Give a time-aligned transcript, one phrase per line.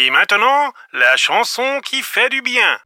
[0.00, 2.78] Et maintenant, la chanson qui fait du bien.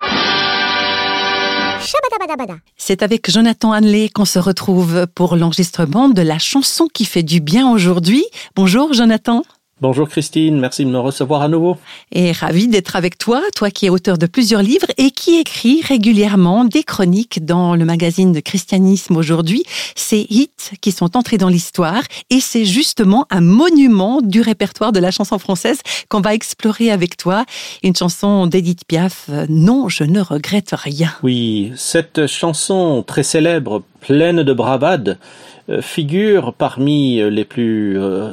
[2.79, 7.41] C'est avec Jonathan Hanley qu'on se retrouve pour l'enregistrement de la chanson qui fait du
[7.43, 8.25] bien aujourd'hui.
[8.57, 9.43] Bonjour Jonathan.
[9.83, 11.77] Bonjour Christine, merci de me recevoir à nouveau.
[12.13, 15.83] Et ravi d'être avec toi, toi qui es auteur de plusieurs livres et qui écrit
[15.83, 19.65] régulièrement des chroniques dans le magazine de Christianisme aujourd'hui.
[19.97, 25.01] Ces hits qui sont entrés dans l'histoire et c'est justement un monument du répertoire de
[25.01, 27.45] la chanson française qu'on va explorer avec toi.
[27.83, 31.11] Une chanson d'Edith Piaf, Non, je ne regrette rien.
[31.25, 35.19] Oui, cette chanson très célèbre, pleine de bravade,
[35.81, 38.33] figure parmi euh, les plus euh,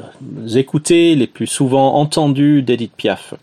[0.55, 3.34] écoutées, les plus souvent entendues d'Edith Piaf.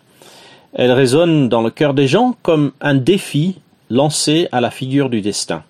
[0.75, 3.57] Elle résonne dans le cœur des gens comme un défi
[3.89, 5.63] lancé à la figure du destin.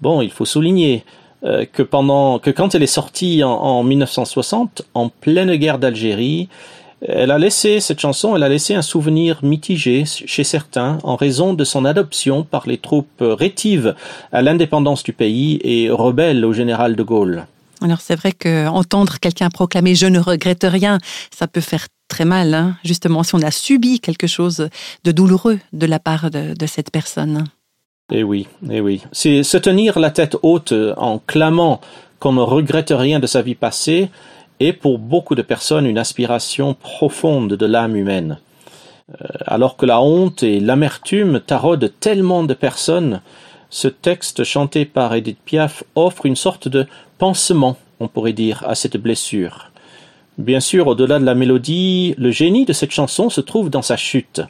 [0.00, 1.04] Bon, il faut souligner
[1.72, 6.48] que pendant que quand elle est sortie en, en 1960, en pleine guerre d'Algérie,
[7.06, 11.54] elle a laissé, cette chanson, elle a laissé un souvenir mitigé chez certains en raison
[11.54, 13.94] de son adoption par les troupes rétives
[14.30, 17.46] à l'indépendance du pays et rebelles au général de Gaulle.
[17.80, 20.98] Alors c'est vrai que entendre quelqu'un proclamer je ne regrette rien,
[21.36, 24.68] ça peut faire très mal, hein, justement si on a subi quelque chose
[25.02, 27.44] de douloureux de la part de, de cette personne.
[28.12, 29.02] Eh oui, eh oui.
[29.10, 31.80] C'est se tenir la tête haute en clamant
[32.20, 34.10] qu'on ne regrette rien de sa vie passée,
[34.62, 38.38] est pour beaucoup de personnes une aspiration profonde de l'âme humaine.
[39.10, 43.20] Euh, alors que la honte et l'amertume taraudent tellement de personnes,
[43.70, 46.86] ce texte chanté par Edith Piaf offre une sorte de
[47.18, 49.70] pansement, on pourrait dire, à cette blessure.
[50.38, 53.96] Bien sûr, au-delà de la mélodie, le génie de cette chanson se trouve dans sa
[53.96, 54.40] chute,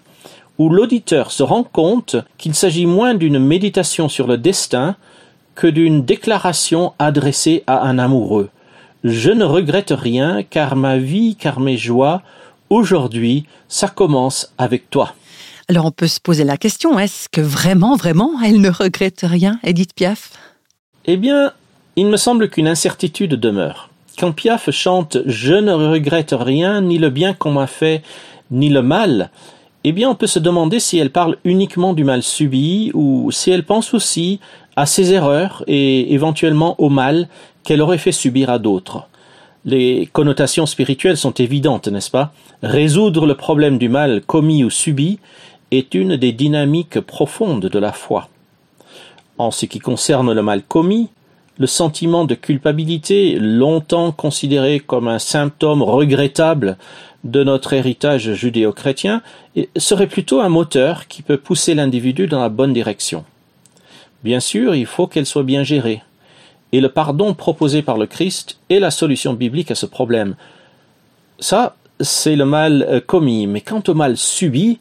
[0.58, 4.96] où l'auditeur se rend compte qu'il s'agit moins d'une méditation sur le destin
[5.54, 8.50] que d'une déclaration adressée à un amoureux,
[9.04, 12.22] je ne regrette rien, car ma vie, car mes joies,
[12.70, 15.14] aujourd'hui, ça commence avec toi.
[15.68, 19.58] Alors on peut se poser la question, est-ce que vraiment, vraiment, elle ne regrette rien,
[19.62, 20.32] Edith Piaf?
[21.06, 21.52] Eh bien,
[21.96, 23.90] il me semble qu'une incertitude demeure.
[24.18, 28.02] Quand Piaf chante Je ne regrette rien, ni le bien qu'on m'a fait,
[28.50, 29.30] ni le mal,
[29.84, 33.50] eh bien on peut se demander si elle parle uniquement du mal subi, ou si
[33.50, 34.38] elle pense aussi
[34.76, 37.28] à ses erreurs et éventuellement au mal
[37.64, 39.06] qu'elle aurait fait subir à d'autres.
[39.64, 42.32] Les connotations spirituelles sont évidentes, n'est-ce pas?
[42.62, 45.20] Résoudre le problème du mal commis ou subi
[45.70, 48.28] est une des dynamiques profondes de la foi.
[49.38, 51.08] En ce qui concerne le mal commis,
[51.58, 56.76] le sentiment de culpabilité, longtemps considéré comme un symptôme regrettable
[57.24, 59.22] de notre héritage judéo-chrétien,
[59.76, 63.24] serait plutôt un moteur qui peut pousser l'individu dans la bonne direction.
[64.24, 66.02] Bien sûr, il faut qu'elle soit bien gérée
[66.72, 70.34] et le pardon proposé par le Christ est la solution biblique à ce problème.
[71.38, 74.78] Ça, c'est le mal euh, commis, mais quant au mal subi,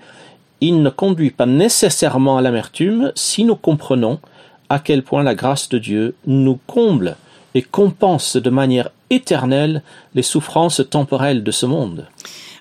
[0.61, 4.19] il ne conduit pas nécessairement à l'amertume si nous comprenons
[4.69, 7.17] à quel point la grâce de Dieu nous comble
[7.55, 9.81] et compense de manière éternelle
[10.15, 12.07] les souffrances temporelles de ce monde.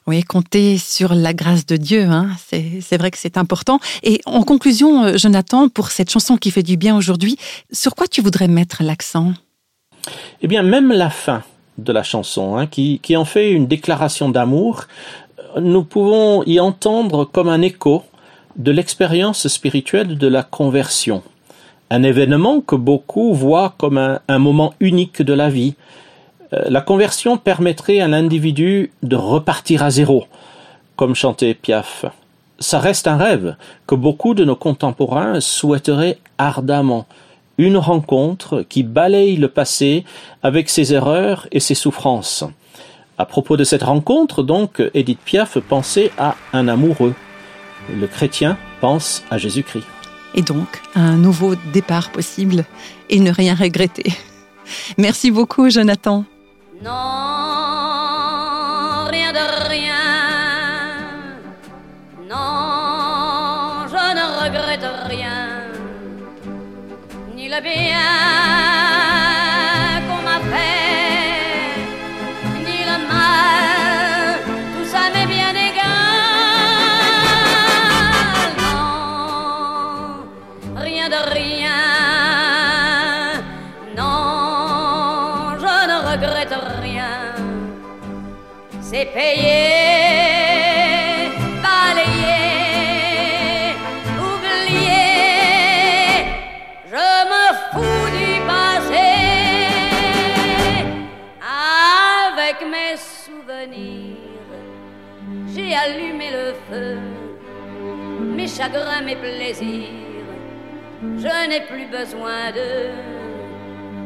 [0.06, 3.78] Oui, compter sur la grâce de Dieu, hein, c'est vrai que c'est important.
[4.02, 7.36] Et en conclusion, euh, Jonathan, pour cette chanson qui fait du bien aujourd'hui,
[7.70, 9.34] sur quoi tu voudrais mettre l'accent?
[10.42, 11.42] Eh bien, même la fin
[11.78, 14.86] de la chanson, hein, qui, en fait une déclaration d'amour,
[15.60, 18.04] nous pouvons y entendre comme un écho
[18.56, 21.22] de l'expérience spirituelle de la conversion.
[21.90, 25.74] Un événement que beaucoup voient comme un, moment unique de la vie,
[26.52, 30.26] la conversion permettrait à l'individu de repartir à zéro,
[30.96, 32.04] comme chantait Piaf.
[32.58, 33.56] Ça reste un rêve
[33.86, 37.06] que beaucoup de nos contemporains souhaiteraient ardemment.
[37.56, 40.04] Une rencontre qui balaye le passé
[40.42, 42.44] avec ses erreurs et ses souffrances.
[43.16, 47.14] À propos de cette rencontre, donc, Edith Piaf pensait à un amoureux.
[47.94, 49.86] Le chrétien pense à Jésus-Christ.
[50.34, 52.64] Et donc, un nouveau départ possible
[53.08, 54.12] et ne rien regretter.
[54.96, 56.24] Merci beaucoup, Jonathan.
[56.82, 56.92] Non,
[59.10, 59.94] rien de rien.
[62.26, 65.40] Non, je ne regrette rien.
[67.34, 68.39] Ni le bien.
[89.12, 90.80] C'est payé,
[91.62, 92.42] balayé,
[94.18, 95.04] oublié.
[96.86, 99.10] Je me fous du passé
[102.38, 104.16] avec mes souvenirs.
[105.54, 106.98] j'ai allumé le feu,
[108.36, 109.88] mes chagrins, mes plaisirs,
[111.02, 112.90] je n'ai plus besoin de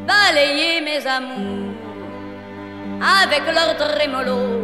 [0.07, 1.75] balayer mes amours
[3.01, 4.64] avec leur trémolo,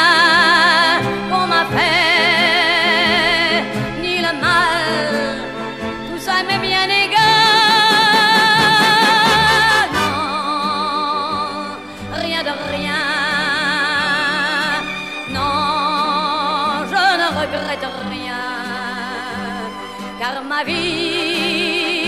[20.31, 22.07] car ma vie,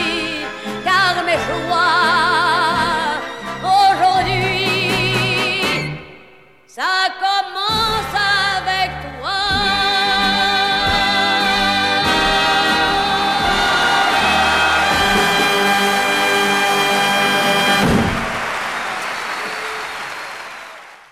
[0.85, 2.52] car mes joies.